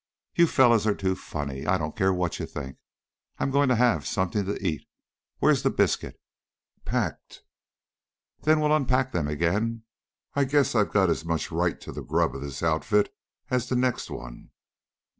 "You 0.33 0.47
fellows 0.47 0.87
are 0.87 0.95
too 0.95 1.13
funny! 1.15 1.67
I 1.67 1.77
don't 1.77 1.95
care 1.95 2.11
what 2.11 2.39
you 2.39 2.47
think. 2.47 2.77
I'm 3.37 3.51
going 3.51 3.69
to 3.69 3.75
have 3.75 4.07
something 4.07 4.43
to 4.45 4.57
eat. 4.59 4.81
Where's 5.37 5.61
the 5.61 5.69
biscuit?" 5.69 6.19
"Packed." 6.85 7.43
"Then 8.41 8.59
we'll 8.59 8.75
unpack 8.75 9.11
them 9.11 9.27
again. 9.27 9.83
I 10.33 10.45
guess 10.45 10.73
I've 10.73 10.91
got 10.91 11.11
as 11.11 11.23
much 11.23 11.51
right 11.51 11.79
to 11.81 11.91
the 11.91 12.01
grub 12.01 12.33
of 12.35 12.41
this 12.41 12.63
outfit 12.63 13.13
as 13.51 13.69
the 13.69 13.75
next 13.75 14.09
one." 14.09 14.49